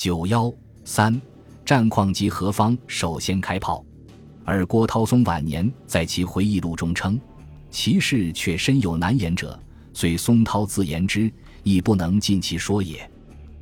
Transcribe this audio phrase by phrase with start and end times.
[0.00, 0.50] 九幺
[0.82, 1.20] 三
[1.62, 3.84] 战况及何方首先开炮，
[4.46, 7.20] 而郭涛松晚年在其回忆录中称，
[7.70, 11.30] 其事却深有难言者，虽松涛自言之，
[11.64, 13.06] 亦不能尽其说也。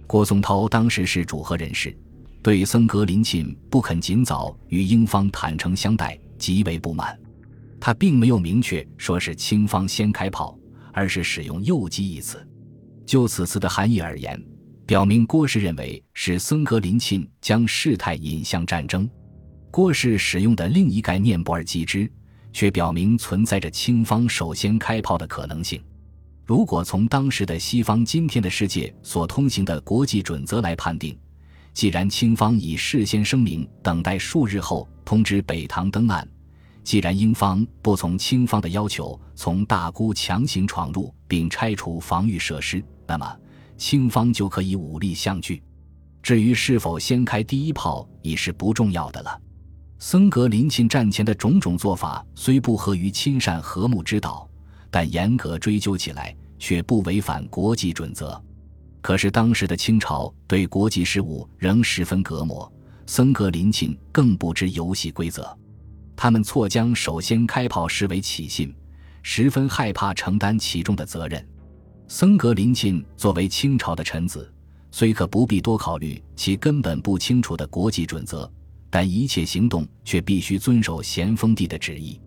[0.07, 1.93] 郭松涛当时是主和人士，
[2.41, 7.19] 对僧格林沁不肯尽早与英方坦诚相待极为不满。
[7.81, 10.57] 他并没有明确说是清方先开炮，
[10.93, 12.49] 而是使用诱击一词。
[13.05, 14.41] 就此词的含义而言。
[14.89, 19.07] 表明郭氏认为是僧格林沁将事态引向战争，
[19.71, 22.11] 郭氏使用的另一概念“不尔击之”，
[22.55, 25.79] 却表明存在着清方首先开炮的可能性。
[26.43, 31.15] 如果从当时的西方、今天的世界所通行的国际准则来判定，
[31.75, 36.27] 既然清方已事先声明等待数日后通知北塘登岸，
[36.83, 43.37] 既然英方不从清方的要求从大沽强行闯入并拆除防御设施，那么。
[43.79, 45.63] 清方就可以武力相拒，
[46.23, 49.41] 至于是否先开第一炮已是不重要的了。
[50.01, 54.49] 僧格林沁战前的种种做法虽不合于亲善和睦之道，
[54.91, 58.41] 但严格追究起来却不违反国际准则。
[59.01, 62.71] 可是当时的清朝对国际事务仍十分隔膜，
[63.07, 65.57] 僧格林沁更不知游戏规则，
[66.17, 68.75] 他们错将首先开炮视为起信，
[69.23, 71.45] 十分害怕承担其中的责任。
[72.11, 74.51] 僧格林沁作为清朝的臣子，
[74.91, 78.51] 虽可不必多考虑其根本不清楚的国际准则，
[78.89, 82.19] 但一切行动却必须遵守咸丰帝的旨意。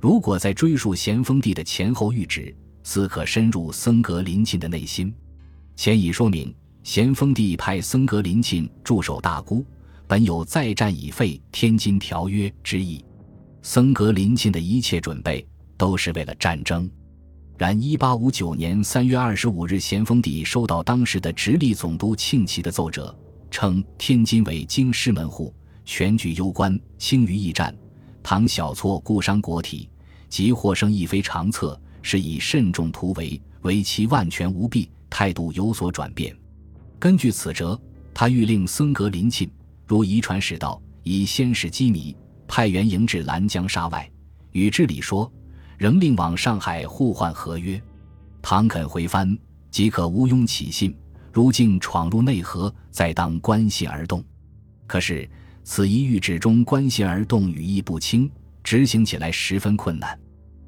[0.00, 5.12] 如果再追溯咸丰帝的前后谕旨，似可深入僧格林沁的内心。
[5.76, 9.62] 前已说明，咸丰帝派僧格林沁驻守大沽，
[10.06, 13.04] 本有再战已废《天津条约》之意。
[13.60, 16.90] 僧格林沁的一切准备，都是为了战争。
[17.58, 23.12] 然，一八五九年三月二十五日，咸丰帝收到当时的直隶总督庆奇的奏折，
[23.50, 25.52] 称天津为京师门户，
[25.84, 27.76] 全局攸关，轻于驿站，
[28.22, 29.88] 唐小错，故伤国体，
[30.28, 36.32] 即获胜亦非长策，是以慎重图为，为其万全无弊，态度有所转变。
[36.96, 37.76] 根据此折，
[38.14, 39.50] 他欲令僧格林沁
[39.84, 44.08] 如遗传使道，以先使机密，派员迎至兰江沙外，
[44.52, 45.28] 与知礼说。
[45.78, 47.80] 仍令往上海互换合约，
[48.42, 49.38] 倘肯回藩，
[49.70, 50.92] 即可毋庸起信；
[51.32, 54.22] 如竟闯入内河，再当关系而动。
[54.88, 55.28] 可是
[55.62, 58.28] 此一谕旨中关系而动语意不清，
[58.64, 60.18] 执行起来十分困难。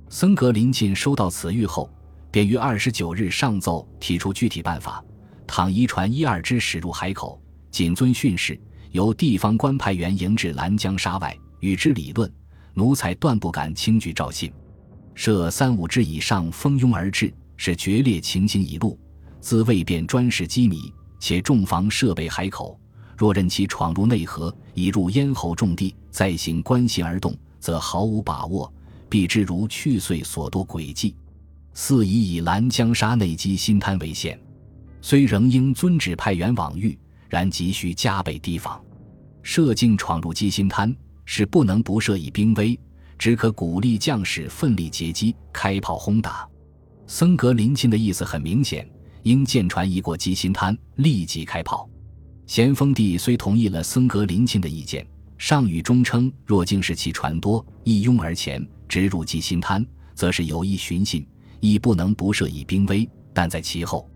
[0.09, 1.91] 僧格林沁收到此谕后，
[2.31, 5.05] 便于二十九日上奏提出具体办法：
[5.45, 7.43] 倘一船一二只驶入海口，
[7.73, 8.57] 谨遵训示，
[8.93, 12.33] 由地方官派员迎至兰江沙外，与之理论，
[12.75, 14.53] 奴才断不敢轻举诏信。
[15.21, 18.99] 设三五只以上蜂拥而至，是决裂情形已露。
[19.39, 22.81] 自未便专事机密，且重防设备海口。
[23.19, 28.73] 若任其闯入内河，已入咽喉重地，再行关信而动，则毫无把握，
[29.11, 31.15] 必之如去岁所多诡计。
[31.75, 34.41] 四以以兰江沙内积新滩为限，
[35.03, 36.97] 虽仍应遵旨派员往谕，
[37.29, 38.83] 然急需加倍提防。
[39.43, 42.81] 设境闯入积新滩，是不能不设以兵威。
[43.21, 46.49] 只可鼓励将士奋力截击，开炮轰打。
[47.07, 48.89] 僧格林沁的意思很明显，
[49.25, 51.87] 应舰船一过鸡心滩，立即开炮。
[52.47, 61.23] 咸丰帝虽同意了僧格林沁的意见，上谕中称：若竟是其船多，一拥而前，直入鸡心滩，则是有意寻衅，
[61.61, 63.07] 亦不能不设以兵威。
[63.35, 64.11] 但在其后，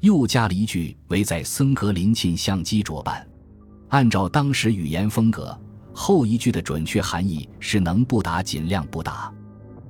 [0.00, 3.24] 又加了一句：唯在僧格林沁相机着办。
[3.90, 5.56] 按照当时语言风格。
[5.92, 9.32] 后一句的准确含义是能不打尽量不打。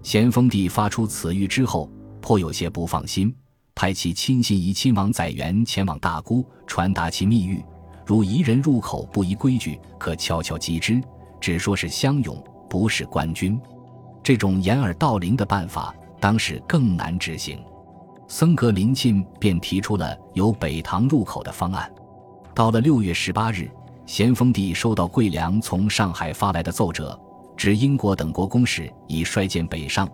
[0.02, 1.90] 咸丰帝发出此谕之后，
[2.20, 3.34] 颇有些不放心，
[3.74, 7.62] 派其亲信怡亲王载元前往大沽，传达其密谕：
[8.06, 11.00] 如夷人入口不依规矩，可悄悄击之。
[11.40, 13.60] 只说是乡勇，不是官军。
[14.22, 17.58] 这种掩耳盗铃的办法，当时更难执行。
[18.26, 21.90] 僧格林沁便提出了由北塘入口的方案。
[22.54, 23.70] 到了六月十八日。
[24.10, 27.16] 咸丰帝收到桂良从上海发来的奏折，
[27.56, 30.08] 指英国等国公使已率舰北上，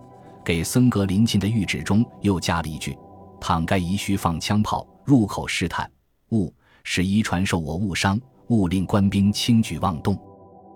[0.44, 2.94] 给僧格林沁的谕旨中又加了一句
[3.40, 5.90] ：“倘该宜须放枪炮入口试探，
[6.28, 6.52] 勿
[6.84, 10.14] 使遗传受我误伤，勿令官兵轻举妄动。”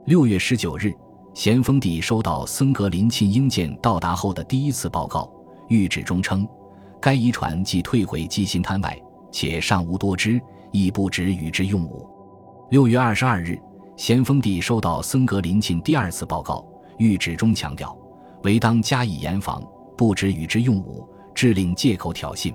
[0.06, 0.90] 六月十九日，
[1.34, 5.30] 咸丰帝收到僧格林沁英舰到达后的第一次报告，
[5.68, 6.48] 谕旨中称
[6.98, 8.98] ：“该遗船既退回鸡心滩外，
[9.30, 10.40] 且尚无多只，
[10.72, 12.08] 亦不止与之用武。”
[12.70, 13.60] 六月二十二日，
[13.96, 16.64] 咸丰帝收到僧格林沁第二次报告，
[16.98, 17.98] 谕旨中强调，
[18.44, 19.60] 唯当加以严防，
[19.96, 22.54] 不止与之用武，致令借口挑衅。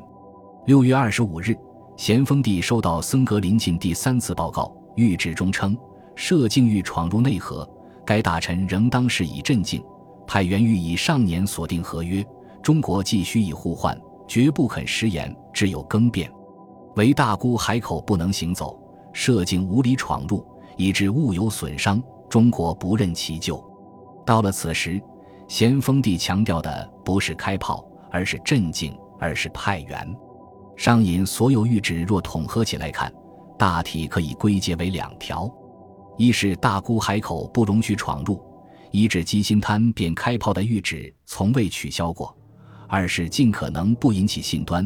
[0.67, 1.53] 六月二十五日，
[1.97, 5.77] 咸丰帝收到僧格林沁第三次报告，谕旨中称，
[6.15, 7.69] 摄境欲闯入内河，
[8.05, 9.83] 该大臣仍当是以镇静，
[10.25, 12.25] 派员欲以上年所定合约，
[12.63, 16.31] 中国既须以互换，绝不肯食言，只有更变。
[16.95, 18.79] 唯大沽海口不能行走，
[19.15, 20.45] 摄境无理闯入，
[20.75, 23.63] 以致物有损伤，中国不任其咎。
[24.25, 25.01] 到了此时，
[25.47, 30.15] 咸丰帝强调的不是开炮，而是镇静，而是派员。
[30.75, 33.09] 上引所有谕旨若统合起来看，
[33.57, 35.49] 大体可以归结为两条：
[36.17, 38.43] 一是大沽海口不容许闯入，
[38.91, 42.35] 一至鸡心滩便开炮的谕旨从未取消过；
[42.89, 44.85] 二是尽可能不引起信端，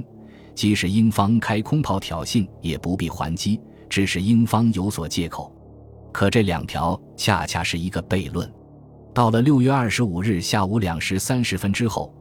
[0.54, 5.54] 即使英方开空炮挑衅，也不必还击，只是英方有所借口。
[6.12, 8.50] 可这两条恰恰是一个悖论。
[9.14, 12.14] 到了六月二十五日下午两时三十分之后，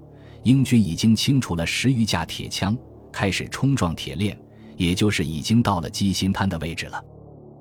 [0.42, 2.76] 英军已经清除了十余架铁枪。
[3.10, 4.38] 开始冲撞铁链，
[4.76, 7.02] 也就是已经到了鸡心滩的位置了。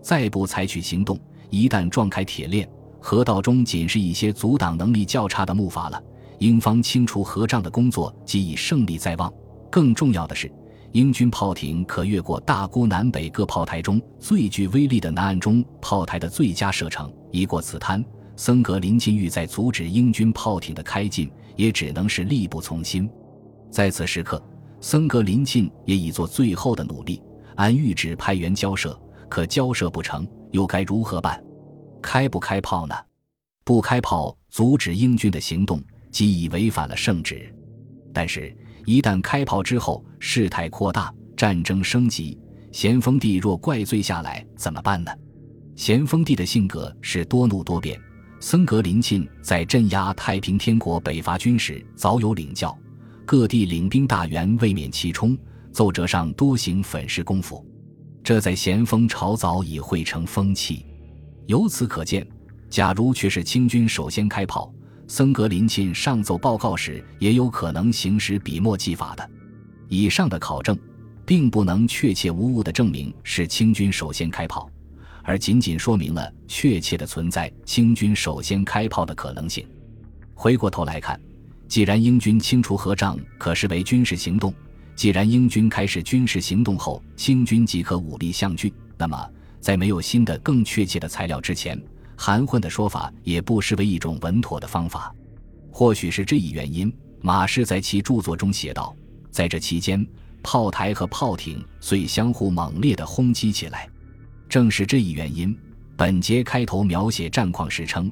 [0.01, 1.17] 再不采取行动，
[1.49, 2.69] 一旦撞开铁链，
[2.99, 6.03] 河道中仅是一些阻挡能力较差的木筏了。
[6.39, 9.33] 英方清除河障的工作即已胜利在望。
[9.71, 10.51] 更重要的是，
[10.97, 17.13] 英军炮艇可越过大沽南北各炮台中最具威力的南岸中炮台的最佳射程。
[17.31, 18.03] 一过此滩，
[18.35, 23.07] 森格林沁欲在阻止英军炮艇的开进，也只能是力不从心。
[23.69, 24.43] 在此时刻。
[24.81, 27.21] 森格林沁也已做最后的努力，
[27.57, 31.43] 按谕旨派员交涉，可交涉不成，又该如何办？
[32.01, 32.95] 开不开炮呢？
[33.63, 35.79] 不开炮，阻止英军的行动，
[36.09, 37.53] 即已违反了圣旨。
[38.11, 38.55] 但是，
[38.87, 42.39] 一旦开炮之后，事态扩大，战争升级，
[42.71, 45.11] 咸丰帝若怪罪下来，怎么办呢？
[45.75, 47.99] 咸丰帝的性格是多怒多变，
[48.39, 52.75] 僧格林沁在镇压太平天国北伐军时早有领教。
[53.25, 55.37] 各地领兵大员未免其冲，
[55.73, 57.67] 奏折上多行粉饰功夫，
[58.23, 60.85] 这在咸丰朝早已汇成风气。
[61.45, 62.25] 由此可见，
[62.69, 64.73] 假如却是清军首先开炮，
[65.07, 69.29] 森格林沁上奏报告时，也有可能行使笔墨技法的。
[69.87, 70.77] 以上的考证，
[71.25, 74.69] 并不能确切无误地证明是清军首先开炮，
[75.23, 79.65] 而仅仅说明了确切的存在清军首先开炮的可能性。
[80.33, 81.19] 回过头来看。
[81.69, 84.53] 既然英军清除河障可视为军事行动，
[84.95, 91.77] 既然英军开始军事行动后，清军即可武力相拒，那么在没有新的、更确切的材料之前，
[92.17, 95.15] 含混的说法也不失为一种稳妥的方法。
[95.71, 96.91] 或许是这一原因，
[97.21, 98.93] 马氏在其著作中写道
[99.31, 100.05] ：“在这期间，
[100.41, 103.87] 炮台和炮艇遂相互猛烈地轰击起来。”
[104.49, 105.57] 正是这一原因，
[105.95, 108.11] 本节开头描写战况时称：“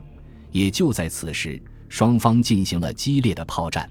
[0.51, 3.89] 也就在此时。”双方进行了激烈的炮战。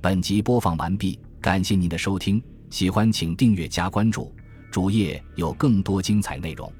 [0.00, 4.34] 本集播放完毕，感谢您的收听，喜欢请订阅加关注，
[4.70, 6.70] 主页有更多精彩内容。